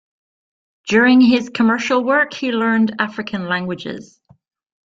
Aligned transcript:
During 0.87 1.21
his 1.21 1.49
commercial 1.51 2.03
work, 2.03 2.33
he 2.33 2.51
learned 2.51 2.95
African 2.97 3.47
languages. 3.47 4.19